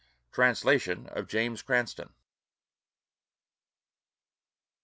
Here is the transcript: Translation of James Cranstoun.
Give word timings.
Translation 0.31 1.05
of 1.09 1.27
James 1.27 1.61
Cranstoun. 1.61 2.11